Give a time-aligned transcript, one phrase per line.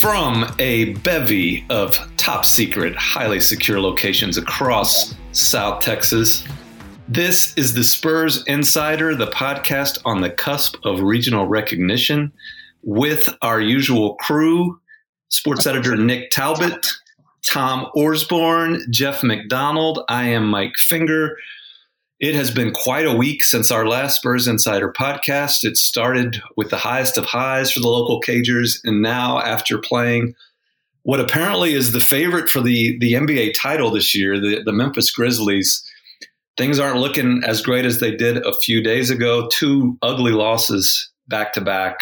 [0.00, 6.42] From a bevy of top secret, highly secure locations across South Texas,
[7.06, 12.32] this is the Spurs Insider, the podcast on the cusp of regional recognition
[12.82, 14.80] with our usual crew
[15.28, 16.86] sports editor Nick Talbot,
[17.42, 20.02] Tom Orsborn, Jeff McDonald.
[20.08, 21.36] I am Mike Finger.
[22.20, 25.64] It has been quite a week since our last Spurs Insider podcast.
[25.64, 30.34] It started with the highest of highs for the local Cagers, and now after playing
[31.02, 35.10] what apparently is the favorite for the, the NBA title this year, the, the Memphis
[35.10, 35.82] Grizzlies,
[36.58, 39.48] things aren't looking as great as they did a few days ago.
[39.50, 42.00] Two ugly losses back to back.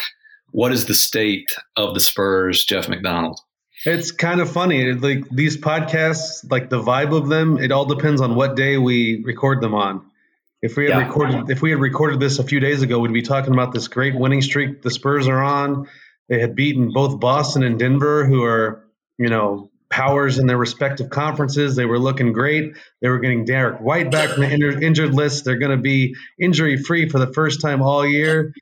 [0.51, 3.39] What is the state of the Spurs, Jeff McDonald?
[3.85, 4.93] It's kind of funny.
[4.95, 9.23] Like these podcasts, like the vibe of them, it all depends on what day we
[9.25, 10.08] record them on.
[10.61, 11.07] If we had yeah.
[11.07, 13.89] recorded if we had recorded this a few days ago, we'd be talking about this
[13.89, 15.87] great winning streak the Spurs are on.
[16.29, 18.85] They had beaten both Boston and Denver, who are,
[19.19, 21.77] you know, powers in their respective conferences.
[21.77, 22.77] They were looking great.
[23.01, 25.45] They were getting Derrick White back from the injured, injured list.
[25.45, 28.53] They're going to be injury free for the first time all year.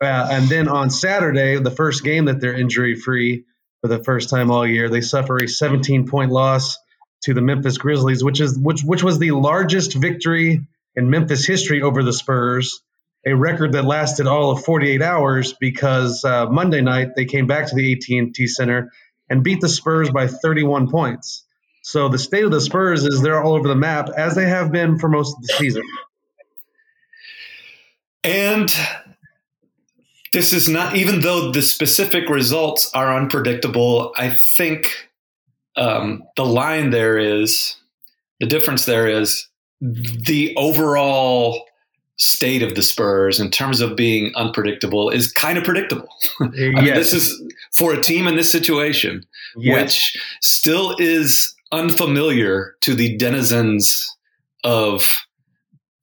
[0.00, 3.44] Uh, and then on Saturday, the first game that they're injury free
[3.80, 6.78] for the first time all year, they suffer a 17 point loss
[7.22, 11.82] to the Memphis Grizzlies, which is which which was the largest victory in Memphis history
[11.82, 12.82] over the Spurs,
[13.26, 17.68] a record that lasted all of 48 hours because uh, Monday night they came back
[17.68, 18.92] to the AT&T Center
[19.28, 21.44] and beat the Spurs by 31 points.
[21.82, 24.72] So the state of the Spurs is they're all over the map as they have
[24.72, 25.82] been for most of the season.
[28.22, 28.74] And
[30.32, 34.12] this is not even though the specific results are unpredictable.
[34.16, 35.10] I think
[35.76, 37.76] um, the line there is
[38.40, 39.48] the difference there is
[39.80, 41.64] the overall
[42.16, 46.08] state of the Spurs in terms of being unpredictable is kind of predictable.
[46.40, 46.74] I uh, yes.
[46.74, 49.24] mean, this is for a team in this situation,
[49.56, 49.82] yes.
[49.82, 54.16] which still is unfamiliar to the denizens
[54.62, 55.12] of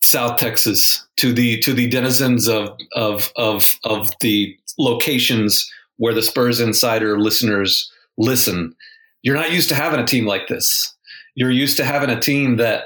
[0.01, 6.23] South Texas, to the to the denizens of of of of the locations where the
[6.23, 8.75] Spurs Insider listeners listen.
[9.21, 10.95] You're not used to having a team like this.
[11.35, 12.85] You're used to having a team that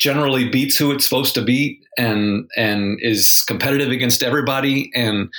[0.00, 5.30] generally beats who it's supposed to beat and and is competitive against everybody and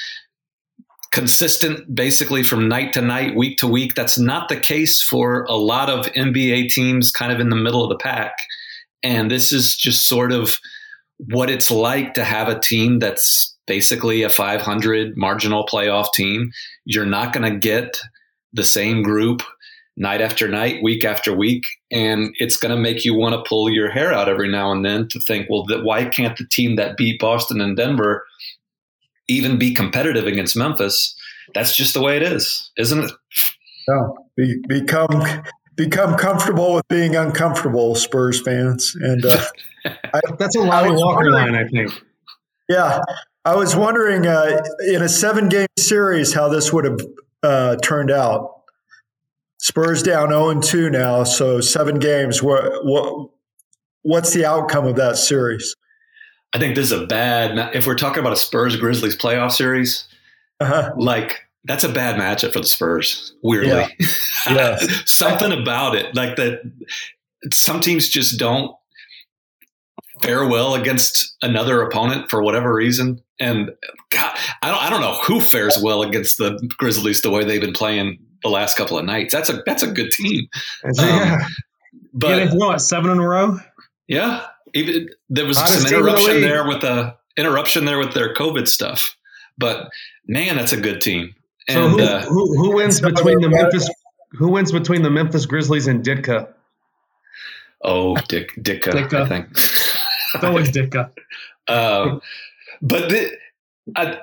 [1.12, 3.96] consistent basically from night to night, week to week.
[3.96, 7.84] That's not the case for a lot of NBA teams kind of in the middle
[7.84, 8.34] of the pack.
[9.04, 10.58] And this is just sort of
[11.18, 16.52] what it's like to have a team that's basically a 500 marginal playoff team.
[16.86, 18.00] You're not going to get
[18.54, 19.42] the same group
[19.98, 21.64] night after night, week after week.
[21.92, 24.86] And it's going to make you want to pull your hair out every now and
[24.86, 28.26] then to think, well, that why can't the team that beat Boston and Denver
[29.28, 31.16] even be competitive against Memphis?
[31.54, 33.12] That's just the way it is, isn't it?
[33.88, 35.44] No, be, become
[35.76, 39.44] become comfortable with being uncomfortable, Spurs fans, and uh,
[39.86, 41.92] I, that's a Lonnie Walker line, I think.
[42.70, 43.02] Yeah,
[43.44, 47.00] I was wondering uh, in a seven game series how this would have
[47.44, 48.61] uh, turned out.
[49.62, 52.42] Spurs down 0 2 now, so seven games.
[52.42, 53.30] What, what,
[54.02, 55.76] what's the outcome of that series?
[56.52, 57.76] I think this is a bad.
[57.76, 60.08] If we're talking about a Spurs Grizzlies playoff series,
[60.60, 60.94] uh-huh.
[60.98, 63.36] like that's a bad matchup for the Spurs.
[63.44, 63.86] Weirdly,
[64.50, 64.80] yeah.
[65.06, 66.62] something about it, like that.
[67.54, 68.76] Some teams just don't
[70.24, 73.22] fare well against another opponent for whatever reason.
[73.40, 73.72] And
[74.10, 77.62] God, I don't, I don't know who fares well against the Grizzlies the way they've
[77.62, 79.34] been playing the last couple of nights.
[79.34, 80.48] That's a that's a good team.
[81.00, 81.40] Um,
[82.14, 83.60] but yeah, what seven in a row?
[84.08, 88.68] Yeah, even there was some interruption the there with the interruption there with their COVID
[88.68, 89.16] stuff.
[89.58, 89.90] But
[90.28, 91.36] man, that's a good team.
[91.68, 93.90] And, so who, uh, who, who wins between the Memphis
[94.32, 96.48] who wins between the Memphis Grizzlies and Ditka?
[97.84, 99.22] Oh, Dick Ditka, Ditka.
[99.22, 99.48] I think.
[99.52, 101.12] it's always Ditka.
[101.68, 102.22] um,
[102.82, 103.32] but the,
[103.96, 104.20] I,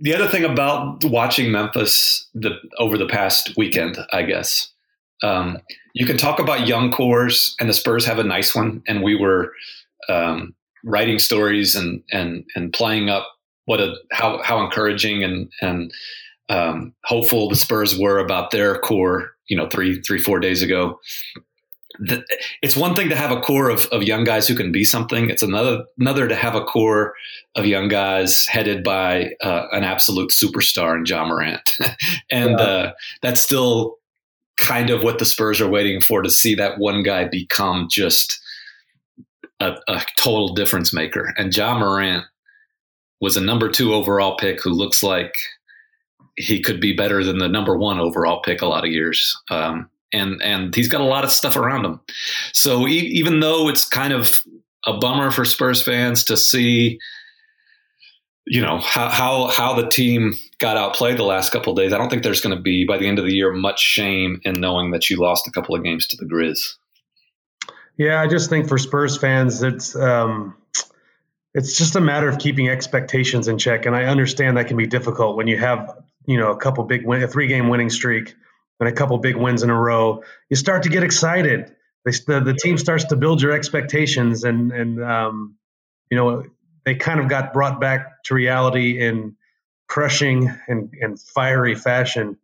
[0.00, 4.70] the other thing about watching Memphis the, over the past weekend, I guess,
[5.22, 5.58] um,
[5.94, 9.14] you can talk about young cores, and the Spurs have a nice one, and we
[9.14, 9.52] were
[10.08, 10.54] um,
[10.84, 13.28] writing stories and and and playing up
[13.66, 15.92] what a how how encouraging and and
[16.48, 20.98] um, hopeful the Spurs were about their core, you know, three three four days ago
[21.98, 22.24] the,
[22.62, 25.28] it's one thing to have a core of, of young guys who can be something.
[25.28, 27.14] It's another another to have a core
[27.56, 31.76] of young guys headed by uh, an absolute superstar in Ja Morant,
[32.30, 32.64] and yeah.
[32.64, 32.92] uh,
[33.22, 33.96] that's still
[34.56, 38.40] kind of what the Spurs are waiting for to see that one guy become just
[39.58, 41.34] a, a total difference maker.
[41.36, 42.24] And Ja Morant
[43.20, 45.34] was a number two overall pick who looks like
[46.36, 49.36] he could be better than the number one overall pick a lot of years.
[49.50, 52.00] Um, and and he's got a lot of stuff around him.
[52.52, 54.38] So e- even though it's kind of
[54.86, 56.98] a bummer for Spurs fans to see,
[58.46, 62.10] you know how how how the team got outplayed the last couple days, I don't
[62.10, 64.90] think there's going to be by the end of the year much shame in knowing
[64.92, 66.58] that you lost a couple of games to the Grizz.
[67.96, 70.56] Yeah, I just think for Spurs fans, it's um,
[71.54, 74.86] it's just a matter of keeping expectations in check, and I understand that can be
[74.86, 75.96] difficult when you have
[76.26, 78.34] you know a couple big win, a three game winning streak
[78.80, 81.74] and a couple big wins in a row, you start to get excited.
[82.04, 85.56] They, the, the team starts to build your expectations, and and um,
[86.10, 86.44] you know
[86.84, 89.36] they kind of got brought back to reality in
[89.86, 92.38] crushing and, and fiery fashion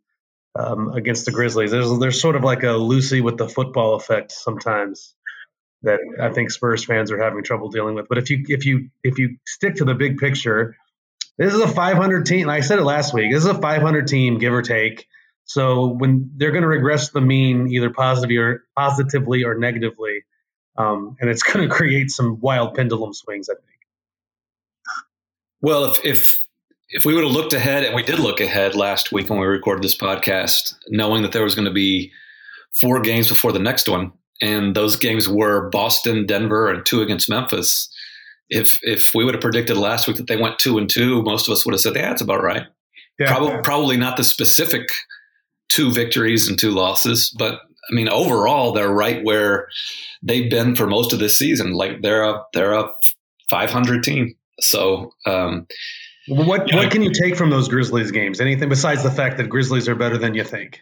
[0.57, 1.71] um, against the Grizzlies.
[1.71, 5.15] There's there's sort of like a Lucy with the football effect sometimes
[5.83, 8.07] that I think Spurs fans are having trouble dealing with.
[8.07, 10.75] But if you if you if you stick to the big picture,
[11.37, 12.47] this is a 500 team.
[12.47, 13.31] Like I said it last week.
[13.31, 15.07] This is a 500 team, give or take.
[15.47, 20.23] So when they're going to regress the mean, either positively or positively or negatively,
[20.77, 23.49] um, and it's going to create some wild pendulum swings.
[23.49, 23.79] I think.
[25.61, 26.45] Well, if if
[26.89, 29.45] if we would have looked ahead, and we did look ahead last week when we
[29.45, 32.11] recorded this podcast, knowing that there was going to be
[32.79, 34.11] four games before the next one,
[34.41, 37.89] and those games were Boston, Denver, and two against Memphis.
[38.49, 41.47] If if we would have predicted last week that they went two and two, most
[41.47, 42.67] of us would have said, "Yeah, that's about right."
[43.17, 43.27] Yeah.
[43.27, 44.89] Probably probably not the specific
[45.69, 49.67] two victories and two losses, but I mean overall they're right where
[50.23, 51.73] they've been for most of this season.
[51.73, 52.91] Like they're a they're a
[53.49, 54.35] 500 team.
[54.59, 55.67] So um,
[56.27, 58.41] what what can you take from those Grizzlies games?
[58.41, 60.81] Anything besides the fact that Grizzlies are better than you think?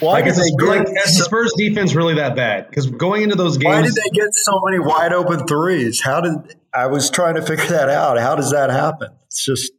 [0.00, 2.68] Why like, did they like, is the Spurs defense really that bad?
[2.68, 6.00] Because going into those games, why did they get so many wide open threes?
[6.00, 8.18] How did I was trying to figure that out?
[8.18, 9.08] How does that happen?
[9.26, 9.72] It's just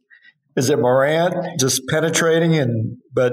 [0.56, 3.32] is it Morant just penetrating and but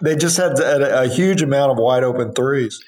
[0.00, 2.82] they just had a, a huge amount of wide open threes.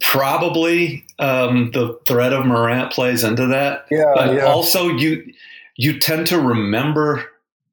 [0.00, 3.86] Probably um, the threat of Morant plays into that.
[3.90, 4.44] Yeah, but yeah.
[4.44, 5.32] also you
[5.76, 7.24] you tend to remember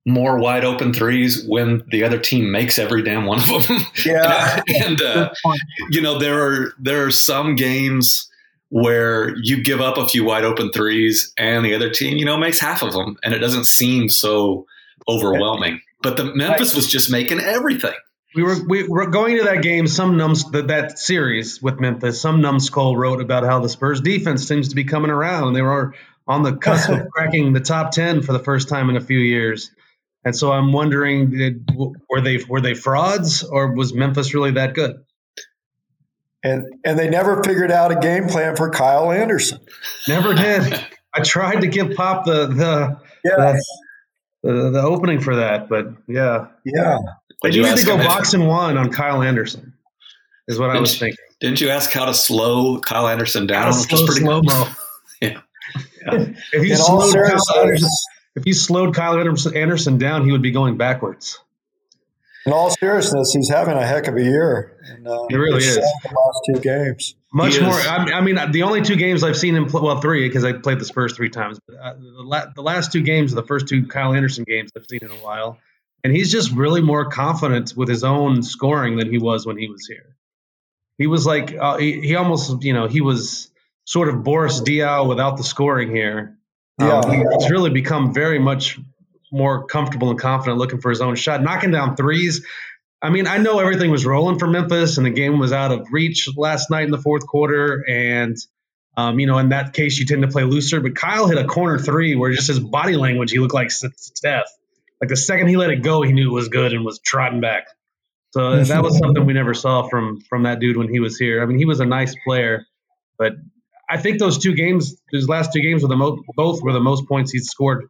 [0.05, 3.81] more wide open threes when the other team makes every damn one of them.
[4.05, 5.31] Yeah, and uh,
[5.89, 8.29] you know there are there are some games
[8.69, 12.37] where you give up a few wide open threes and the other team you know
[12.37, 14.65] makes half of them and it doesn't seem so
[15.07, 15.81] overwhelming.
[16.01, 17.93] But the Memphis was just making everything
[18.35, 19.87] we were we were going to that game.
[19.87, 22.19] Some nums that, that series with Memphis.
[22.19, 25.53] Some numbskull wrote about how the Spurs defense seems to be coming around.
[25.53, 25.95] They were
[26.27, 29.19] on the cusp of cracking the top ten for the first time in a few
[29.19, 29.71] years.
[30.25, 31.69] And so I'm wondering, did,
[32.09, 35.03] were they were they frauds or was Memphis really that good?
[36.43, 39.59] And and they never figured out a game plan for Kyle Anderson.
[40.07, 40.85] Never did.
[41.13, 43.35] I tried to give Pop the the, yeah.
[43.35, 43.65] the,
[44.45, 46.97] the the opening for that, but yeah, yeah.
[47.41, 49.73] They need to go box and one on Kyle Anderson.
[50.47, 51.17] Is what didn't I was thinking.
[51.39, 53.73] Didn't you ask how to slow Kyle Anderson down?
[53.73, 54.67] Slow, pretty slow mo.
[55.21, 55.41] yeah.
[56.05, 56.27] yeah.
[56.53, 57.89] If you slowed Kyle Anderson,
[58.35, 59.19] if you slowed Kyle
[59.55, 61.39] Anderson down, he would be going backwards.
[62.45, 64.77] In all seriousness, he's having a heck of a year.
[64.87, 65.75] And, uh, he really is.
[65.75, 65.81] The
[66.15, 67.15] last two games.
[67.33, 67.73] Much more.
[67.73, 70.79] I, mean, the only two games I've seen him play, well, three because I played
[70.79, 71.59] the Spurs three times.
[71.67, 74.71] But uh, the, la- the last two games, of the first two Kyle Anderson games
[74.77, 75.59] I've seen in a while
[76.05, 79.67] and he's just really more confident with his own scoring than he was when he
[79.67, 80.15] was here.
[80.99, 83.49] He was like uh, he, he, almost you know he was
[83.85, 86.37] sort of Boris Diaw without the scoring here.
[86.79, 88.79] Yeah, um, he's really become very much
[89.31, 92.45] more comfortable and confident looking for his own shot, knocking down threes.
[93.01, 95.87] I mean, I know everything was rolling for Memphis, and the game was out of
[95.91, 98.37] reach last night in the fourth quarter, and
[98.97, 100.79] um, you know, in that case, you tend to play looser.
[100.79, 104.47] But Kyle hit a corner three where just his body language, he looked like Steph.
[105.01, 107.41] Like the second he let it go, he knew it was good and was trotting
[107.41, 107.67] back.
[108.31, 111.41] So that was something we never saw from from that dude when he was here.
[111.41, 112.65] I mean, he was a nice player,
[113.17, 113.33] but
[113.89, 116.79] I think those two games, those last two games, were the most both were the
[116.79, 117.89] most points he's scored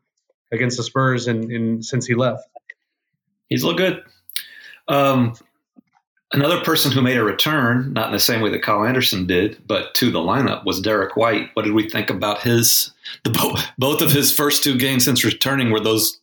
[0.56, 2.48] against the Spurs in, in since he left.
[3.50, 4.04] He's looked good.
[4.88, 5.36] Um,
[6.34, 9.62] another person who made a return, not in the same way that Kyle Anderson did,
[9.68, 11.50] but to the lineup was Derrick White.
[11.54, 12.92] What did we think about his
[13.24, 15.70] the both of his first two games since returning?
[15.70, 16.20] Were those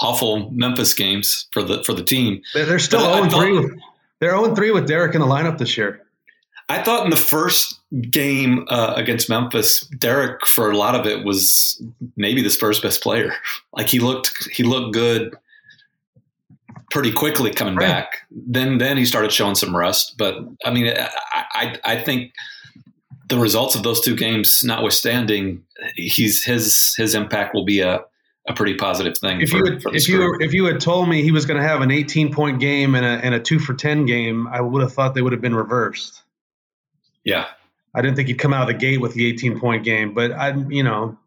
[0.00, 2.42] awful Memphis games for the for the team.
[2.54, 3.58] They're still zero three.
[3.58, 3.80] With,
[4.20, 6.02] they're zero three with Derrick in the lineup this year.
[6.68, 7.75] I thought in the first
[8.10, 11.82] game uh, against Memphis, Derrick for a lot of it was
[12.16, 13.32] maybe the Spurs' best player.
[13.72, 15.36] Like he looked he looked good
[16.90, 17.86] pretty quickly coming right.
[17.86, 18.22] back.
[18.30, 20.14] Then then he started showing some rust.
[20.16, 21.10] But I mean, I,
[21.52, 22.32] I I think
[23.28, 25.62] the results of those two games notwithstanding,
[25.94, 28.02] he's his his impact will be a
[28.48, 29.40] a pretty positive thing.
[29.40, 31.66] If for, you had, if you if you had told me he was going to
[31.66, 34.82] have an 18 point game and a and a two for 10 game, I would
[34.82, 36.22] have thought they would have been reversed.
[37.24, 37.46] Yeah,
[37.96, 40.30] I didn't think he'd come out of the gate with the 18 point game, but
[40.30, 41.18] I, you know,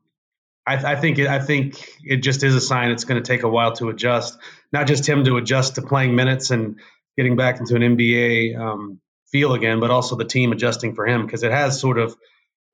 [0.68, 3.42] I, I think it, I think it just is a sign it's going to take
[3.42, 4.38] a while to adjust.
[4.72, 6.80] Not just him to adjust to playing minutes and
[7.18, 11.26] getting back into an NBA um, feel again, but also the team adjusting for him
[11.26, 12.16] because it has sort of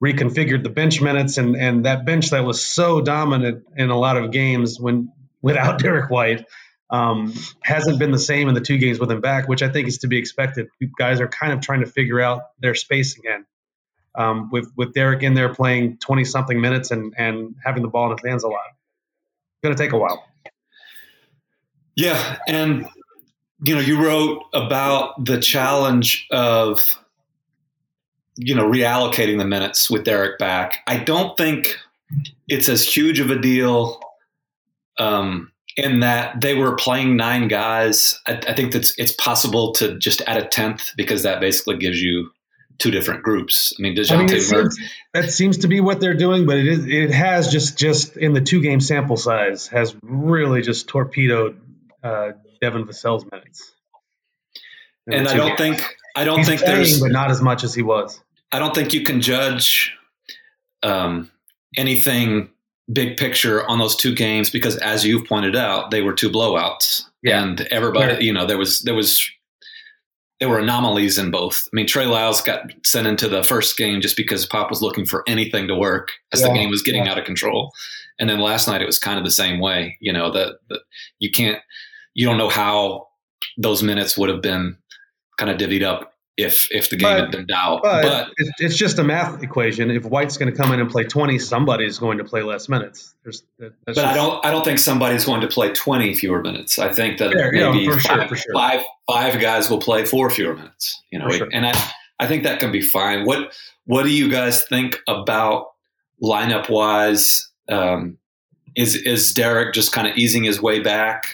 [0.03, 4.17] reconfigured the bench minutes and and that bench that was so dominant in a lot
[4.17, 5.09] of games when
[5.41, 6.45] without Derrick White
[6.89, 7.33] um,
[7.63, 9.99] hasn't been the same in the two games with him back, which I think is
[9.99, 10.67] to be expected.
[10.99, 13.45] Guys are kind of trying to figure out their space again.
[14.17, 18.11] Um, with with Derrick in there playing twenty something minutes and and having the ball
[18.11, 18.61] in his hands a lot,
[19.63, 20.23] going to take a while.
[21.95, 22.87] Yeah, and
[23.63, 26.87] you know, you wrote about the challenge of
[28.37, 30.79] you know reallocating the minutes with Derrick back.
[30.87, 31.77] I don't think
[32.47, 33.99] it's as huge of a deal
[34.99, 38.19] um, in that they were playing nine guys.
[38.27, 42.01] I, I think that's it's possible to just add a tenth because that basically gives
[42.01, 42.31] you
[42.77, 43.73] two different groups.
[43.77, 44.79] I mean, Dejounte I mean, seems,
[45.13, 48.33] that seems to be what they're doing, but it is it has just just in
[48.33, 51.59] the two game sample size has really just torpedoed
[52.03, 53.73] uh, Devin Vassell's minutes.
[55.07, 55.59] And I don't games.
[55.59, 58.21] think I don't He's think playing, there's but not as much as he was.
[58.51, 59.93] I don't think you can judge
[60.81, 61.29] um,
[61.77, 62.49] anything
[62.91, 67.03] big picture on those two games because, as you've pointed out, they were two blowouts,
[67.21, 67.43] yeah.
[67.43, 69.29] and everybody, you know, there was there was
[70.39, 71.67] there were anomalies in both.
[71.67, 75.05] I mean, Trey Lyles got sent into the first game just because Pop was looking
[75.05, 76.47] for anything to work as yeah.
[76.47, 77.11] the game was getting yeah.
[77.11, 77.71] out of control,
[78.19, 79.97] and then last night it was kind of the same way.
[80.01, 80.57] You know that
[81.19, 81.59] you can't,
[82.13, 83.07] you don't know how
[83.57, 84.77] those minutes would have been
[85.37, 87.81] kind of divvied up if if the game but, had been doubt.
[87.81, 89.89] But, but it's just a math equation.
[89.89, 93.15] If White's going to come in and play twenty, somebody's going to play less minutes.
[93.23, 96.77] There's, but just, I don't I don't think somebody's going to play twenty fewer minutes.
[96.77, 98.53] I think that maybe for five, sure, sure.
[98.53, 101.01] five, five guys will play four fewer minutes.
[101.11, 101.47] You know, sure.
[101.53, 103.25] and I I think that can be fine.
[103.25, 103.53] What
[103.85, 105.67] what do you guys think about
[106.21, 107.49] lineup wise?
[107.69, 108.17] Um,
[108.75, 111.27] is is Derrick just kind of easing his way back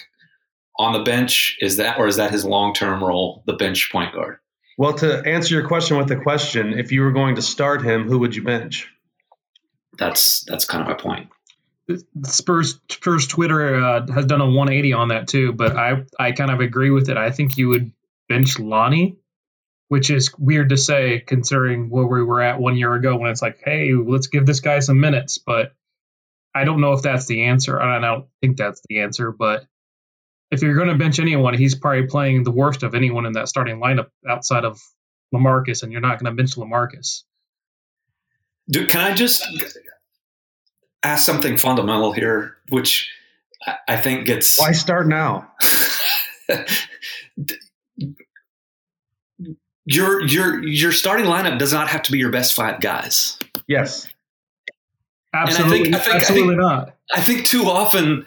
[0.77, 1.57] on the bench?
[1.59, 4.37] Is that or is that his long term role, the bench point guard?
[4.81, 8.07] Well, to answer your question with a question, if you were going to start him,
[8.07, 8.91] who would you bench?
[9.95, 11.29] That's that's kind of my point.
[12.25, 16.49] Spurs Spurs Twitter uh, has done a 180 on that too, but I I kind
[16.49, 17.17] of agree with it.
[17.17, 17.91] I think you would
[18.27, 19.17] bench Lonnie,
[19.89, 23.43] which is weird to say considering where we were at one year ago when it's
[23.43, 25.37] like, hey, let's give this guy some minutes.
[25.37, 25.75] But
[26.55, 27.79] I don't know if that's the answer.
[27.79, 29.67] I don't think that's the answer, but
[30.51, 33.47] if you're going to bench anyone, he's probably playing the worst of anyone in that
[33.47, 34.79] starting lineup outside of
[35.33, 37.23] Lamarcus, and you're not going to bench Lamarcus.
[38.69, 39.43] Dude, can I just
[41.03, 43.09] ask something fundamental here, which
[43.87, 45.51] I think gets why start now?
[49.85, 53.39] your your your starting lineup does not have to be your best five guys.
[53.67, 54.07] Yes,
[55.33, 56.95] absolutely, I think, I think, absolutely I think, not.
[57.13, 58.25] I think too often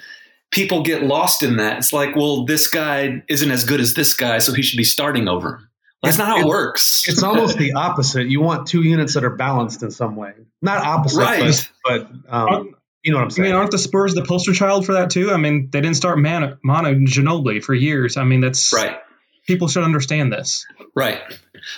[0.55, 1.79] people get lost in that.
[1.79, 4.85] It's like, well, this guy isn't as good as this guy, so he should be
[4.85, 5.69] starting over him.
[6.03, 7.05] That's not how it, works.
[7.09, 8.29] It's almost the opposite.
[8.29, 10.35] You want two units that are balanced in some way.
[10.63, 11.71] Not opposite, right.
[11.83, 13.47] but, but um, you know what I'm saying.
[13.47, 15.33] I mean, aren't the Spurs the poster child for that too?
[15.33, 18.17] I mean, they didn't start Manu, Manu Ginobili for years.
[18.17, 18.99] I mean, that's right.
[19.47, 20.67] People should understand this.
[20.95, 21.21] Right.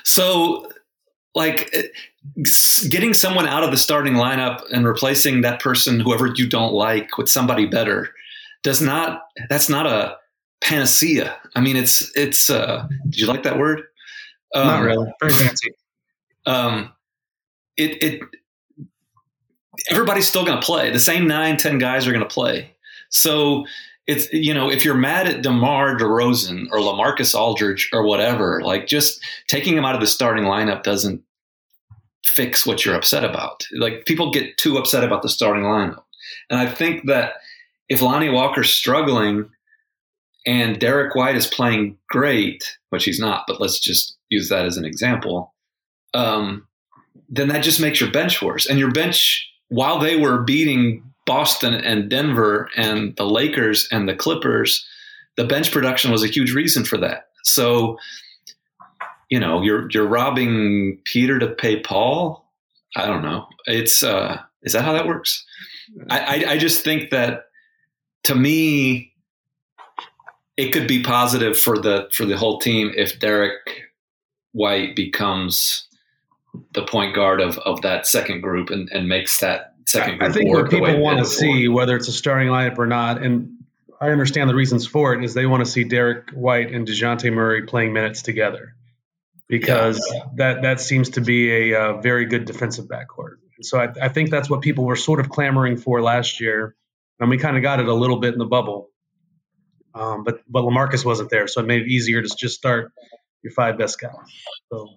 [0.03, 0.71] So,
[1.35, 1.83] like, eh,
[2.89, 7.17] getting someone out of the starting lineup and replacing that person, whoever you don't like,
[7.17, 8.11] with somebody better
[8.67, 10.17] does not that's not a
[10.61, 11.37] panacea.
[11.55, 12.51] I mean, it's it's.
[12.51, 13.83] Uh, did you like that word?
[14.57, 15.13] Um, not really.
[15.21, 15.71] Very fancy.
[16.47, 16.93] Um,
[17.77, 18.23] it it
[19.89, 20.91] everybody's still going to play.
[20.91, 22.75] The same nine, ten guys are going to play.
[23.11, 23.67] So
[24.09, 28.89] it's you know if you're mad at DeMar DeRozan or LaMarcus Aldridge or whatever, like
[28.89, 31.23] just taking him out of the starting lineup doesn't
[32.25, 33.65] fix what you're upset about.
[33.77, 36.03] Like people get too upset about the starting lineup,
[36.51, 37.35] and I think that
[37.89, 39.49] if Lonnie Walker's struggling
[40.47, 44.77] and Derrick White is playing great, which he's not, but let's just use that as
[44.77, 45.55] an example,
[46.15, 46.67] um,
[47.29, 48.67] then that just makes your bench worse.
[48.67, 54.15] And your bench, while they were beating Boston and Denver and the Lakers and the
[54.15, 54.87] Clippers,
[55.37, 57.29] the bench production was a huge reason for that.
[57.43, 57.99] So,
[59.29, 62.49] you know, you're you're robbing Peter to pay Paul.
[62.97, 63.47] I don't know.
[63.67, 65.45] It's uh, is that how that works?
[66.09, 67.46] I, I, I just think that
[68.25, 69.13] to me,
[70.57, 73.83] it could be positive for the for the whole team if Derrick
[74.53, 75.87] White becomes
[76.73, 80.19] the point guard of, of that second group and, and makes that second.
[80.19, 80.31] group.
[80.31, 83.59] I think what people want to see, whether it's a starting lineup or not, and
[84.01, 87.31] I understand the reasons for it, is they want to see Derrick White and Dejounte
[87.33, 88.75] Murray playing minutes together
[89.49, 90.23] because yeah.
[90.37, 93.37] that that seems to be a, uh, very good defensive backcourt.
[93.63, 96.75] So I, I, think that's what people were sort of clamoring for last year,
[97.21, 98.91] and we kind of got it a little bit in the bubble.
[99.95, 102.93] Um, but but Lamarcus wasn't there, so it made it easier to just start
[103.43, 104.13] your five best guys.
[104.71, 104.89] So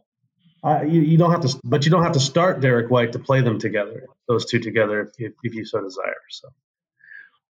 [0.63, 3.19] uh, you, you don't have to, but you don't have to start Derrick White to
[3.19, 6.15] play them together, those two together, if, if you so desire.
[6.29, 6.49] So,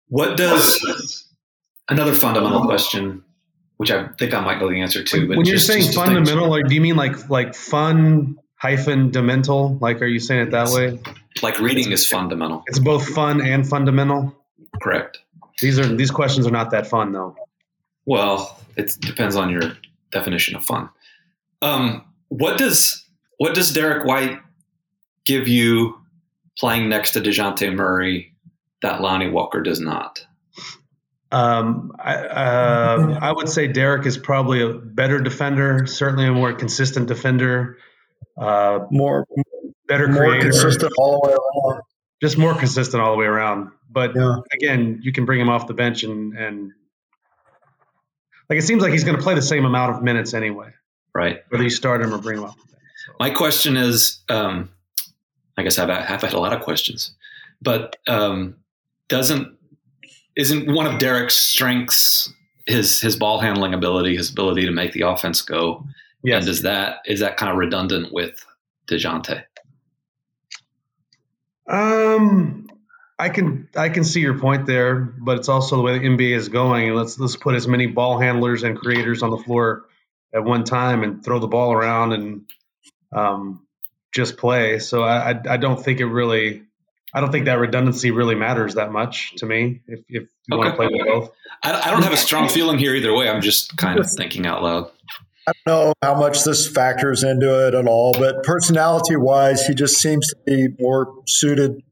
[0.09, 1.28] what does
[1.88, 3.25] another fundamental question,
[3.76, 5.28] which I think I might know the answer to.
[5.28, 9.78] But when just, you're saying fundamental, like, do you mean like like fun hyphen demental?
[9.81, 11.00] Like, are you saying it that way?
[11.42, 12.62] Like reading is fundamental.
[12.66, 14.37] It's both fun and fundamental.
[14.81, 15.19] Correct.
[15.61, 17.37] These are these questions are not that fun though.
[18.07, 19.73] Well, it depends on your
[20.11, 20.88] definition of fun.
[21.61, 23.05] Um, what does
[23.38, 24.38] what does Derrick White
[25.25, 26.00] give you
[26.59, 28.35] playing next to Dejounte Murray
[28.83, 30.26] that Lonnie Walker does not?
[31.31, 36.52] Um, I, uh, I would say Derrick is probably a better defender, certainly a more
[36.52, 37.79] consistent defender,
[38.37, 39.26] uh, more
[39.88, 41.83] better more creator, consistent all the way around.
[42.23, 43.71] Just more consistent all the way around.
[43.91, 44.37] But yeah.
[44.52, 46.73] again, you can bring him off the bench and and
[48.49, 50.71] like it seems like he's going to play the same amount of minutes anyway.
[51.14, 51.43] Right.
[51.49, 52.83] Whether you start him or bring him off the bench.
[53.07, 53.12] So.
[53.19, 54.71] My question is, um,
[55.57, 57.14] I guess I've, I've had a lot of questions,
[57.61, 58.57] but um,
[59.09, 59.57] doesn't
[60.37, 62.33] isn't one of Derrick's strengths
[62.67, 65.85] his his ball handling ability, his ability to make the offense go?
[66.23, 66.43] Yes.
[66.43, 68.45] And is that is that kind of redundant with
[68.87, 69.45] Dejounte?
[71.69, 72.69] Um,
[73.19, 76.35] I can I can see your point there, but it's also the way the NBA
[76.37, 76.92] is going.
[76.95, 79.85] Let's let's put as many ball handlers and creators on the floor
[80.35, 82.47] at one time and throw the ball around and
[83.12, 83.66] um,
[84.12, 84.78] just play.
[84.78, 86.62] So I, I, I don't think it really
[87.14, 89.83] I don't think that redundancy really matters that much to me.
[89.87, 90.57] If, if you okay.
[90.57, 91.31] want to play with both,
[91.62, 93.28] I, I don't have a strong feeling here either way.
[93.28, 94.90] I'm just kind of thinking out loud.
[95.46, 99.74] I don't know how much this factors into it at all, but personality wise, he
[99.74, 101.83] just seems to be more suited,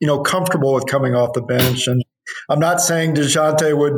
[0.00, 1.86] you know, comfortable with coming off the bench.
[1.88, 2.04] And
[2.48, 3.94] I'm not saying Dejounte would,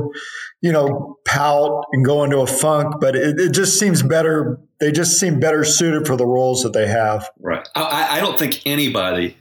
[0.63, 4.59] you know, pout and go into a funk, but it, it just seems better.
[4.81, 7.29] They just seem better suited for the roles that they have.
[7.39, 7.67] Right.
[7.75, 9.37] I, I don't think anybody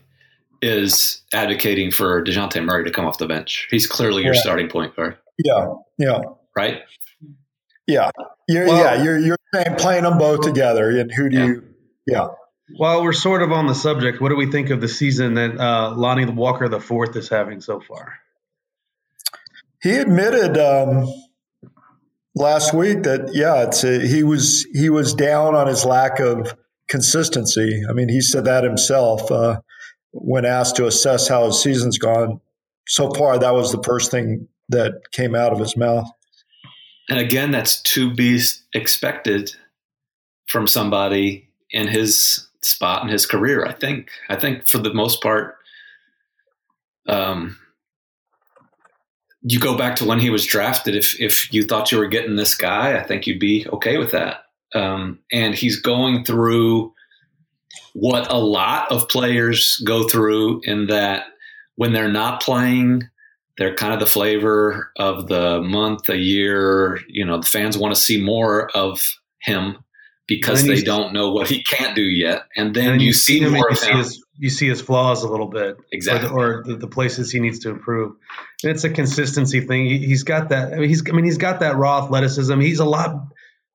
[0.60, 3.68] is advocating for Dejounte Murray to come off the bench.
[3.70, 4.40] He's clearly your yeah.
[4.40, 5.16] starting point guard.
[5.44, 5.66] Yeah,
[5.98, 6.20] yeah,
[6.56, 6.82] right.
[7.86, 8.10] Yeah,
[8.48, 9.36] you're, well, yeah, you're you're
[9.76, 11.46] playing them both together, and who do yeah.
[11.46, 11.62] you?
[12.06, 12.28] Yeah.
[12.76, 15.60] While we're sort of on the subject, what do we think of the season that
[15.60, 18.14] uh, Lonnie Walker the fourth is having so far?
[19.82, 21.06] He admitted um,
[22.34, 26.54] last week that yeah, it's a, he was he was down on his lack of
[26.88, 27.82] consistency.
[27.88, 29.30] I mean, he said that himself.
[29.30, 29.60] Uh,
[30.12, 32.40] when asked to assess how his season's gone,
[32.86, 36.08] so far that was the first thing that came out of his mouth.
[37.08, 38.40] And again, that's to be
[38.72, 39.54] expected
[40.46, 43.66] from somebody in his spot in his career.
[43.66, 44.10] I think.
[44.28, 45.56] I think for the most part,
[47.06, 47.58] um,
[49.42, 50.94] you go back to when he was drafted.
[50.94, 54.12] If if you thought you were getting this guy, I think you'd be okay with
[54.12, 54.44] that.
[54.74, 56.92] Um, and he's going through
[57.92, 61.26] what a lot of players go through in that
[61.76, 63.08] when they're not playing,
[63.56, 67.00] they're kind of the flavor of the month, a year.
[67.08, 69.02] You know, the fans want to see more of
[69.40, 69.78] him
[70.26, 72.44] because they don't know what he can't do yet.
[72.56, 75.22] And then and you, you, see, him more you see his you see his flaws
[75.22, 78.16] a little bit, exactly, or, the, or the, the, places he needs to improve.
[78.62, 79.86] And it's a consistency thing.
[79.86, 80.72] He, has got that.
[80.72, 82.58] I mean, he's I mean he's got that raw athleticism.
[82.60, 83.28] He's a lot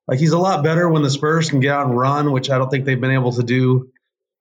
[0.07, 2.57] like he's a lot better when the Spurs can get out and run, which I
[2.57, 3.91] don't think they've been able to do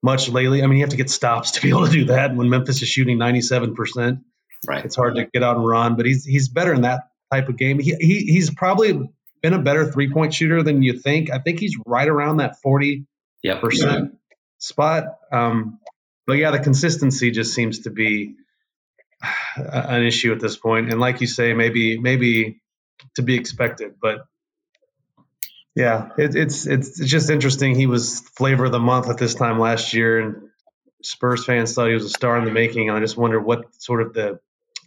[0.03, 0.63] much lately.
[0.63, 2.35] I mean, you have to get stops to be able to do that.
[2.35, 4.23] When Memphis is shooting 97%,
[4.67, 5.97] right, it's hard to get out and run.
[5.97, 7.79] But he's he's better in that type of game.
[7.79, 9.11] He, he he's probably
[9.43, 11.31] been a better three point shooter than you think.
[11.31, 13.05] I think he's right around that 40
[13.61, 14.19] percent
[14.59, 15.05] spot.
[15.33, 15.79] Um,
[16.27, 18.35] but yeah, the consistency just seems to be
[19.57, 20.91] an issue at this point.
[20.91, 22.61] And like you say, maybe maybe
[23.15, 24.27] to be expected, but
[25.75, 27.75] yeah, it, it's it's just interesting.
[27.75, 30.49] He was flavor of the month at this time last year, and
[31.03, 32.89] Spurs fans thought he was a star in the making.
[32.89, 34.41] And I just wonder what sort of the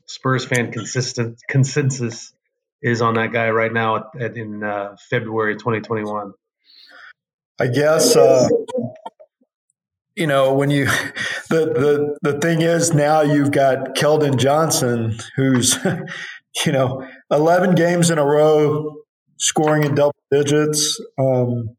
[0.07, 2.33] Spurs fan consistent consensus
[2.81, 6.33] is on that guy right now at, at, in uh, February 2021.
[7.59, 8.47] I guess uh,
[10.15, 10.85] you know when you
[11.49, 15.77] the the the thing is now you've got Keldon Johnson who's
[16.65, 18.95] you know 11 games in a row
[19.37, 20.99] scoring in double digits.
[21.19, 21.75] Um,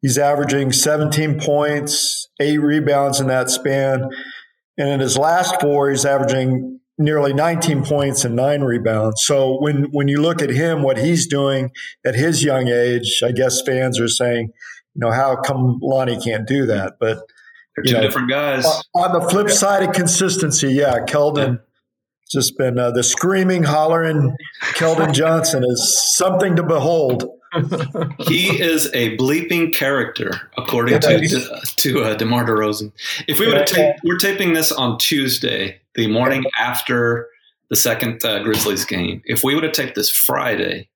[0.00, 4.08] he's averaging 17 points, eight rebounds in that span.
[4.78, 9.24] and in his last four, he's averaging nearly 19 points and nine rebounds.
[9.24, 11.70] So when when you look at him, what he's doing
[12.04, 14.52] at his young age, I guess fans are saying,
[14.94, 16.94] you know, how come Lonnie can't do that?
[17.00, 17.18] But
[17.76, 18.64] they're two know, different guys.
[18.94, 21.60] On the flip side of consistency, yeah, Keldon.
[22.30, 24.34] Just been uh, the screaming, hollering
[24.72, 27.24] Keldon Johnson is something to behold.
[28.26, 32.92] He is a bleeping character, according to to uh, Demar Derozan.
[33.28, 37.28] If we would tape, we're taping this on Tuesday, the morning after
[37.68, 39.22] the second uh, Grizzlies game.
[39.24, 40.88] If we would have taped this Friday,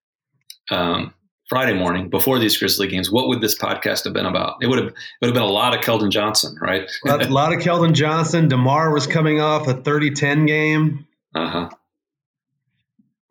[0.71, 1.12] um,
[1.49, 4.57] Friday morning before these Grizzly games, what would this podcast have been about?
[4.62, 6.90] It would have it would have been a lot of Keldon Johnson, right?
[7.05, 8.49] a lot of Keldon Johnson.
[8.49, 11.07] Demar was coming off a 30-10 game.
[11.35, 11.69] Uh huh.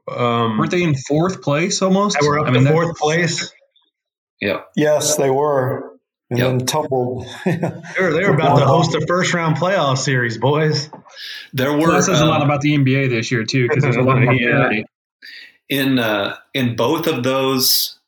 [0.07, 2.17] Um, Weren't they in fourth place almost?
[2.19, 3.51] They were up I mean, fourth place.
[4.39, 4.61] Yeah.
[4.75, 5.95] Yes, they were.
[6.29, 6.47] And yep.
[6.47, 7.27] then tumbled.
[7.45, 7.59] they
[7.99, 10.89] were, they were about to host a first round playoff series, boys.
[11.53, 11.79] There were.
[11.79, 14.01] Well, that says uh, a lot about the NBA this year too, because there's a
[14.01, 14.81] lot of yeah.
[15.69, 17.99] In uh, in both of those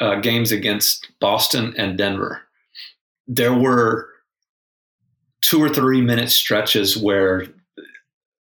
[0.00, 2.42] uh, games against Boston and Denver,
[3.28, 4.08] there were
[5.40, 7.46] two or three minute stretches where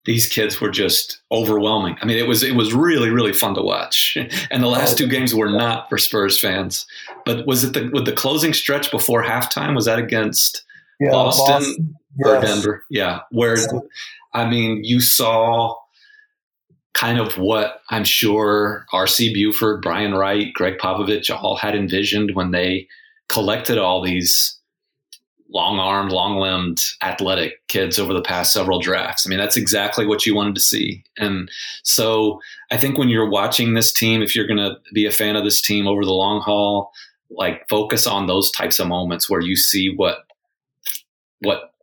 [0.06, 1.96] these kids were just overwhelming.
[2.02, 4.18] I mean, it was it was really really fun to watch.
[4.52, 6.86] And the last oh, two games were not for Spurs fans.
[7.26, 9.76] But was it the with the closing stretch before halftime?
[9.76, 10.64] Was that against
[11.00, 11.96] yeah, Boston, Boston.
[12.18, 12.28] Yes.
[12.28, 12.86] or Denver?
[12.90, 13.58] Yeah, where
[14.34, 15.76] I mean, you saw
[16.94, 19.34] kind of what I'm sure R.C.
[19.34, 22.88] Buford, Brian Wright, Gregg Popovich all had envisioned when they
[23.30, 24.58] collected all these
[25.54, 29.26] long armed, long limbed, athletic kids over the past several drafts.
[29.26, 31.04] I mean, that's exactly what you wanted to see.
[31.18, 31.52] And
[31.84, 32.40] so
[32.72, 35.44] I think when you're watching this team, if you're going to be a fan of
[35.44, 36.92] this team over the long haul,
[37.30, 40.26] like focus on those types of moments where you see what,
[41.40, 41.74] what,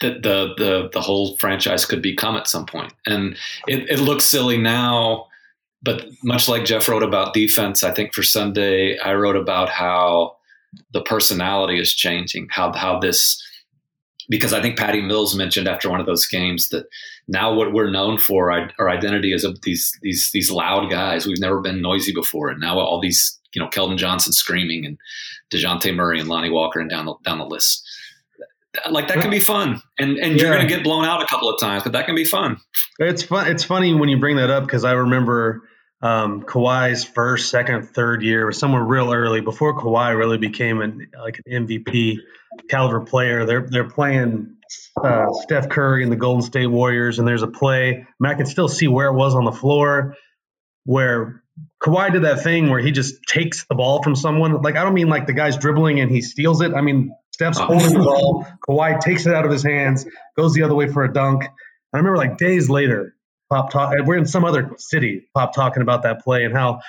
[0.00, 2.94] the, the the the whole franchise could become at some point.
[3.06, 3.36] And
[3.68, 5.26] it, it looks silly now,
[5.82, 10.36] but much like Jeff wrote about defense, I think for Sunday I wrote about how
[10.92, 12.48] the personality is changing.
[12.50, 13.40] How how this
[14.28, 16.86] because I think Patty Mills mentioned after one of those games that
[17.28, 21.26] now what we're known for our identity is of these these these loud guys.
[21.26, 24.98] We've never been noisy before, and now all these you know Keldon Johnson screaming and
[25.52, 27.86] Dejounte Murray and Lonnie Walker and down the down the list.
[28.88, 30.42] Like that can be fun, and and yeah.
[30.42, 32.56] you're going to get blown out a couple of times, but that can be fun.
[33.00, 33.48] It's fun.
[33.48, 35.68] It's funny when you bring that up because I remember
[36.02, 41.10] um, Kawhi's first, second, third year was somewhere real early before Kawhi really became an
[41.18, 42.18] like an MVP
[42.68, 43.44] caliber player.
[43.44, 44.56] They're they're playing
[45.02, 47.90] uh, Steph Curry and the Golden State Warriors, and there's a play.
[47.90, 50.16] I, mean, I can still see where it was on the floor,
[50.84, 51.42] where
[51.82, 54.62] Kawhi did that thing where he just takes the ball from someone.
[54.62, 56.72] Like I don't mean like the guy's dribbling and he steals it.
[56.72, 57.66] I mean Steph's oh.
[57.66, 58.46] holding the ball.
[58.66, 61.44] Kawhi takes it out of his hands, goes the other way for a dunk.
[61.92, 63.14] I remember like days later,
[63.50, 63.92] Pop talk.
[64.04, 65.26] We're in some other city.
[65.34, 66.80] Pop talking about that play and how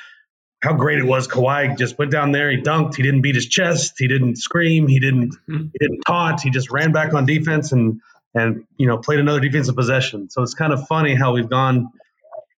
[0.61, 1.27] how great it was.
[1.27, 2.51] Kawhi just went down there.
[2.51, 2.95] He dunked.
[2.95, 3.95] He didn't beat his chest.
[3.97, 4.87] He didn't scream.
[4.87, 5.35] He didn't.
[5.47, 6.41] He didn't taunt.
[6.41, 8.01] He just ran back on defense and
[8.33, 10.29] and you know played another defensive possession.
[10.29, 11.89] So it's kind of funny how we've gone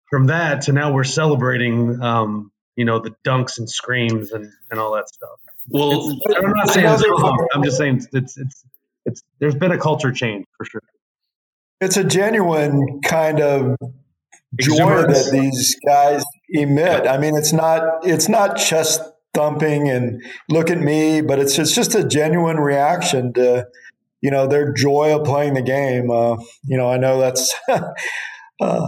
[0.09, 4.79] from that to now we're celebrating um, you know the dunks and screams and and
[4.79, 5.39] all that stuff.
[5.69, 7.47] Well, it's, I'm not saying it's wrong.
[7.53, 8.65] I'm just saying it's it's
[9.05, 10.81] it's there's been a culture change for sure
[11.83, 13.77] it's a genuine kind of
[14.59, 17.07] joy that these guys emit.
[17.07, 19.01] I mean, it's not it's not chest
[19.33, 23.67] thumping and look at me, but it's it's just a genuine reaction to
[24.21, 26.09] you know their joy of playing the game.
[26.09, 27.53] Uh, you know, I know that's.
[28.61, 28.87] uh,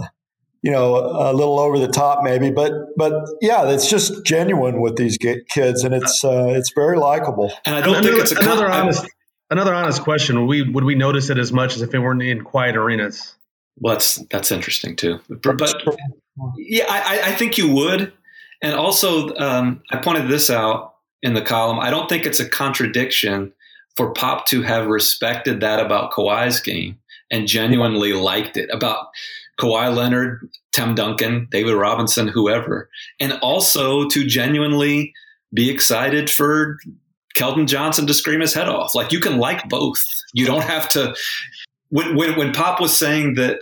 [0.62, 4.96] you know, a little over the top, maybe, but but yeah, it's just genuine with
[4.96, 7.52] these kids, and it's uh, it's very likable.
[7.64, 9.06] And I don't another, think it's a another honest
[9.50, 12.22] Another honest question: Would we would we notice it as much as if it weren't
[12.22, 13.36] in quiet arenas?
[13.78, 15.20] Well, that's that's interesting too.
[15.28, 15.96] But, but
[16.56, 18.12] yeah, I, I, think you would.
[18.62, 21.78] And also, um, I pointed this out in the column.
[21.78, 23.52] I don't think it's a contradiction
[23.96, 26.98] for Pop to have respected that about Kawhi's game
[27.30, 29.08] and genuinely liked it about
[29.60, 32.88] Kawhi Leonard, Tim Duncan, David Robinson, whoever,
[33.20, 35.12] and also to genuinely
[35.52, 36.78] be excited for
[37.36, 38.94] Keldon Johnson to scream his head off.
[38.94, 40.04] Like you can like both.
[40.32, 41.14] You don't have to.
[41.90, 43.60] When when, when Pop was saying that,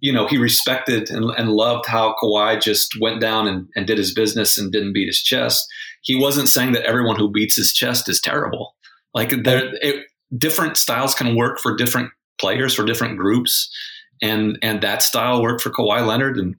[0.00, 3.98] you know, he respected and, and loved how Kawhi just went down and, and did
[3.98, 5.66] his business and didn't beat his chest.
[6.02, 8.74] He wasn't saying that everyone who beats his chest is terrible.
[9.14, 13.70] Like there, it, different styles can work for different players for different groups,
[14.22, 16.56] and and that style worked for Kawhi Leonard and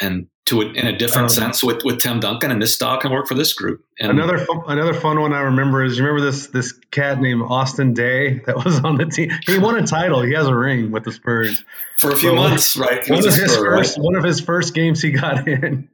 [0.00, 2.98] and to it in a different um, sense with, with Tim Duncan, and this style
[2.98, 3.84] can work for this group.
[3.98, 7.42] And another fun, another fun one I remember is you remember this this cat named
[7.42, 9.30] Austin Daye that was on the team.
[9.46, 10.22] He won a title.
[10.22, 11.64] He has a ring with the Spurs
[11.96, 13.08] for a few so months, right?
[13.08, 14.04] One of his Spur, first right?
[14.04, 15.88] one of his first games he got in.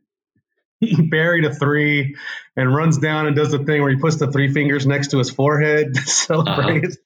[0.80, 2.16] He buried a three
[2.54, 5.18] and runs down and does the thing where he puts the three fingers next to
[5.18, 6.84] his forehead to celebrate.
[6.84, 6.96] Uh-huh.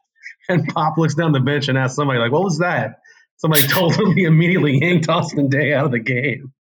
[0.49, 3.01] And Pop looks down the bench and asks somebody like, "What was that?"
[3.37, 6.53] Somebody told him he immediately yanked Austin Daye out of the game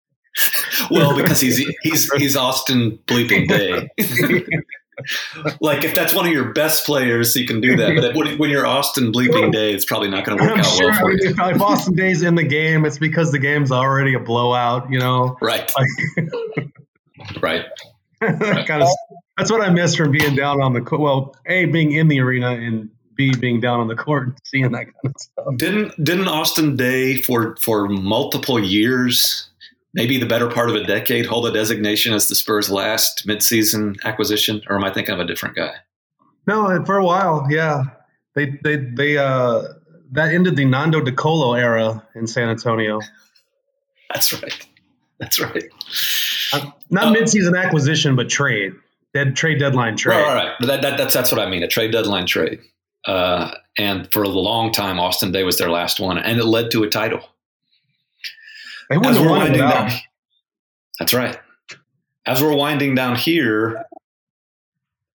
[0.90, 3.88] well, because he's he's he's Austin bleeping Daye.
[5.60, 8.12] like if that's one of your best players, you can do that.
[8.14, 10.66] But if, when you're Austin bleeping Daye, it's probably not going to work I'm out
[10.66, 11.30] sure, well for you.
[11.30, 14.90] If, if Austin Daye's in the game, it's because the game's already a blowout.
[14.90, 15.70] You know, right?
[15.76, 16.68] Like,
[17.42, 17.64] right.
[18.20, 18.88] kind of,
[19.36, 21.00] that's what I miss from being down on the court.
[21.00, 24.70] Well, a being in the arena and B being down on the court and seeing
[24.72, 25.56] that kind of stuff.
[25.56, 29.48] Didn't didn't Austin Daye for for multiple years
[29.94, 33.96] maybe the better part of a decade hold a designation as the Spurs' last midseason
[34.04, 35.72] acquisition, or am I thinking of a different guy?
[36.46, 37.84] No, for a while, yeah.
[38.34, 39.62] They they they uh
[40.12, 43.00] that ended the Nando De Colo era in San Antonio.
[44.12, 44.66] That's right.
[45.20, 45.64] That's right.
[46.52, 48.72] Uh, not uh, midseason acquisition, but trade.
[49.12, 50.16] Dead trade deadline trade.
[50.16, 50.54] Right, right.
[50.60, 51.62] But that, that, that's that's what I mean.
[51.62, 52.60] A trade deadline trade.
[53.06, 56.70] Uh, and for a long time, Austin Daye was their last one, and it led
[56.72, 57.20] to a title.
[58.90, 59.90] As we're winding down,
[60.98, 61.38] that's right.
[62.26, 63.84] As we're winding down here,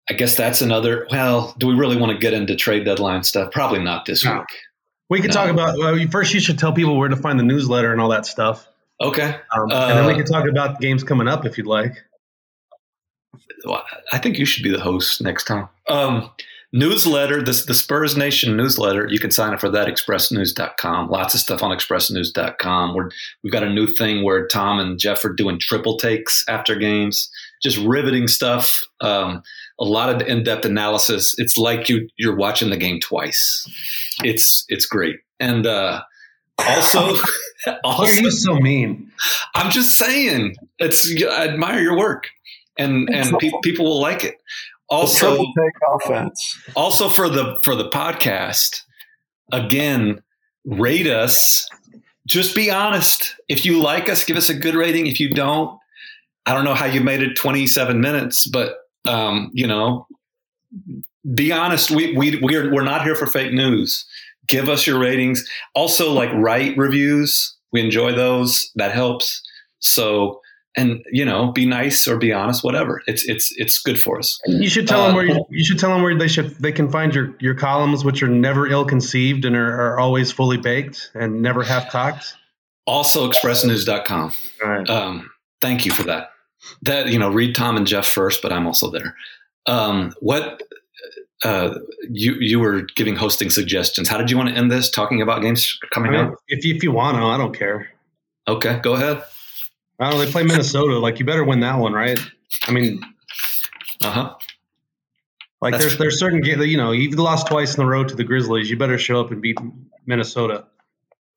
[0.10, 1.08] I guess that's another.
[1.12, 3.52] Well, do we really want to get into trade deadline stuff?
[3.52, 4.40] Probably not this no.
[4.40, 4.48] week.
[5.10, 5.34] We can no.
[5.34, 5.78] talk about.
[5.78, 8.68] Well, first, you should tell people where to find the newsletter and all that stuff.
[9.02, 11.68] Okay, um, uh, and then we uh, can talk about games coming up if you'd
[11.68, 11.94] like.
[13.66, 15.70] Well, I think you should be the host next time.
[15.88, 16.30] Um,
[16.74, 19.08] newsletter, this the Spurs Nation newsletter.
[19.10, 21.10] You can sign up for that expressnews.com.
[21.10, 22.96] Lots of stuff on expressnews.com.
[22.96, 23.10] We're,
[23.44, 27.30] we've got a new thing where Tom and Jeff are doing triple takes after games,
[27.62, 28.82] just riveting stuff.
[29.02, 29.44] Um,
[29.80, 31.34] a lot of in-depth analysis.
[31.38, 33.66] It's like you you're watching the game twice.
[34.24, 35.18] It's it's great.
[35.40, 36.02] And uh,
[36.60, 37.16] also,
[37.84, 39.12] also, are you so mean?
[39.56, 40.56] I'm just saying.
[40.80, 42.30] It's I admire your work,
[42.78, 44.36] and and pe- people will like it
[44.92, 46.60] also take offense.
[46.76, 48.82] Also for the for the podcast,
[49.52, 50.22] again,
[50.66, 51.68] rate us.
[52.28, 53.36] Just be honest.
[53.50, 55.08] If you like us, give us a good rating.
[55.08, 55.78] If you don't,
[56.46, 58.76] I don't know how you made it 27 minutes, but
[59.06, 60.08] um, you know,
[61.34, 61.92] be honest.
[61.92, 64.06] We we we're we're not here for fake news.
[64.48, 65.48] Give us your ratings.
[65.74, 67.56] Also, like write reviews.
[67.72, 68.70] We enjoy those.
[68.76, 69.42] That helps.
[69.80, 70.41] So
[70.78, 73.02] and you know be nice or be honest whatever.
[73.08, 74.40] It's it's it's good for us.
[74.46, 76.72] You should tell uh, them where you, you, should tell them where they should they
[76.72, 80.58] can find your your columns which are never ill conceived and are, are always fully
[80.58, 82.36] baked and never half cocked
[82.88, 84.90] also expressnews.com All right.
[84.90, 85.30] um,
[85.62, 86.32] thank you for that.
[86.84, 89.16] That you know read tom and jeff first but i'm also there.
[89.66, 90.64] Um, what
[91.44, 91.76] uh,
[92.10, 94.08] you you were giving hosting suggestions.
[94.08, 96.64] How did you want to end this talking about games coming I mean, up if
[96.64, 97.90] you, if you want to i don't care.
[98.48, 99.24] Okay go ahead
[100.02, 100.98] Oh, they play Minnesota.
[100.98, 102.20] Like you better win that one, right?
[102.68, 103.02] I mean,
[104.04, 104.36] uh huh.
[105.62, 108.04] Like That's there's there's certain games that you know you've lost twice in the row
[108.04, 108.70] to the Grizzlies.
[108.70, 109.60] You better show up and beat
[110.08, 110.66] Minnesota,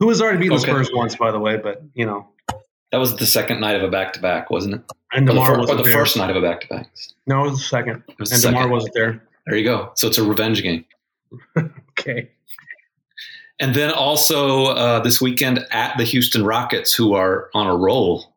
[0.00, 0.72] who has already beaten okay.
[0.72, 1.59] the Spurs once, by the way.
[1.59, 2.29] But you know
[2.90, 4.83] that was the second night of a back to back, wasn't it?
[5.12, 6.90] And Demar or the, or the first night of a back to back.
[7.27, 8.03] No, it was the second.
[8.09, 9.22] It was and the Demar wasn't there.
[9.46, 9.92] There you go.
[9.94, 10.87] So it's a revenge game.
[11.98, 12.31] okay.
[13.61, 18.34] And then also uh, this weekend at the Houston Rockets, who are on a roll.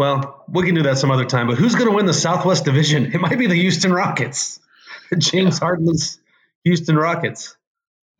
[0.00, 1.46] Who, well, we can do that some other time.
[1.46, 3.12] But who's going to win the Southwest Division?
[3.12, 4.58] It might be the Houston Rockets.
[5.18, 5.60] James yeah.
[5.60, 6.18] Harden's
[6.64, 7.56] Houston Rockets.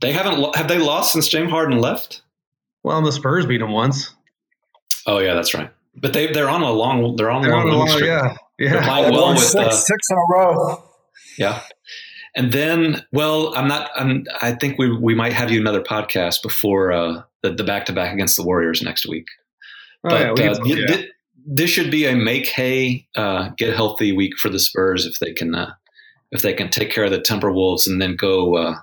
[0.00, 2.22] They haven't have they lost since James Harden left?
[2.82, 4.14] Well, the Spurs beat them once.
[5.06, 5.70] Oh yeah, that's right.
[5.94, 8.06] But they they're on a long they're on a long, long streak.
[8.06, 8.72] Yeah, yeah.
[8.72, 10.84] They're playing well with six, uh, six in a row.
[11.38, 11.60] Yeah.
[12.36, 13.90] And then, well, I'm not.
[13.96, 14.24] I'm.
[14.40, 17.92] I think we we might have you another podcast before uh, the the back to
[17.92, 19.26] back against the Warriors next week.
[20.04, 20.86] Oh, but yeah, uh, yeah.
[20.86, 21.10] Th-
[21.52, 25.32] this should be a make hay, uh, get healthy week for the Spurs if they
[25.32, 25.72] can uh,
[26.30, 28.56] if they can take care of the Timberwolves and then go.
[28.56, 28.74] Uh,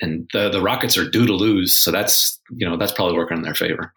[0.00, 3.36] and the the Rockets are due to lose, so that's you know that's probably working
[3.36, 3.92] in their favor.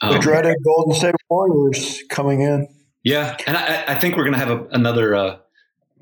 [0.00, 2.68] Um, the dreaded Golden State Warriors coming in.
[3.02, 5.36] Yeah, and I, I think we're going to have a, another uh,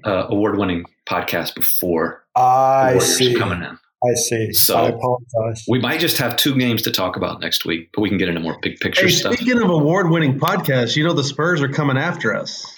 [0.04, 3.78] uh, award-winning podcast before I see coming in.
[4.04, 4.52] I see.
[4.52, 5.64] So I apologize.
[5.68, 8.28] We might just have two games to talk about next week, but we can get
[8.28, 9.34] into more big picture hey, stuff.
[9.36, 12.76] Speaking of award winning podcasts, you know the Spurs are coming after us.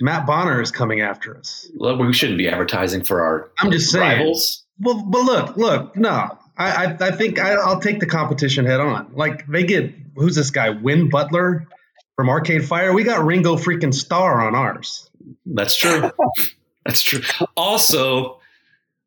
[0.00, 1.70] Matt Bonner is coming after us.
[1.76, 4.18] Well, we shouldn't be advertising for our I'm just saying.
[4.18, 4.64] rivals.
[4.78, 6.36] Well, but look, look, no.
[6.58, 9.12] I, I, I think I, will take the competition head on.
[9.14, 10.70] Like they get who's this guy?
[10.70, 11.66] Win Butler
[12.16, 12.92] from Arcade Fire.
[12.92, 15.08] We got Ringo freaking Starr on ours.
[15.46, 16.10] That's true.
[16.84, 17.22] That's true.
[17.56, 18.40] Also,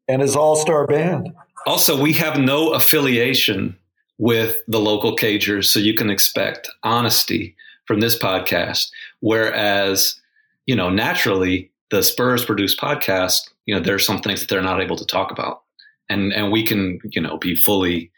[0.08, 1.30] and his all star band.
[1.66, 3.78] Also, we have no affiliation
[4.18, 8.90] with the local cagers, so you can expect honesty from this podcast.
[9.22, 10.20] Whereas,
[10.66, 14.82] you know, naturally, the Spurs produce podcast, you know, there's some things that they're not
[14.82, 15.64] able to talk about.
[16.10, 18.12] And and we can, you know, be fully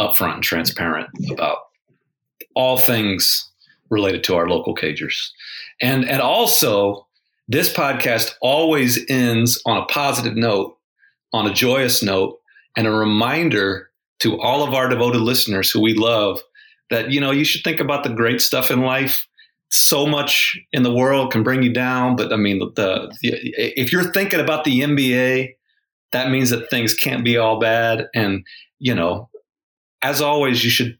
[0.00, 1.58] upfront and transparent about
[2.54, 3.48] all things
[3.90, 5.30] related to our local cagers.
[5.80, 7.06] And and also
[7.48, 10.78] this podcast always ends on a positive note,
[11.32, 12.38] on a joyous note,
[12.76, 16.40] and a reminder to all of our devoted listeners who we love
[16.90, 19.26] that you know you should think about the great stuff in life.
[19.70, 24.12] So much in the world can bring you down but i mean the, if you're
[24.12, 25.52] thinking about the nba
[26.12, 28.06] that means that things can't be all bad.
[28.14, 28.46] And
[28.78, 29.30] you know
[30.02, 30.96] as always you should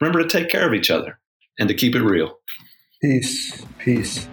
[0.00, 1.18] remember to take care of each other
[1.58, 2.38] and to keep it real.
[3.00, 3.64] Peace.
[3.78, 4.28] Peace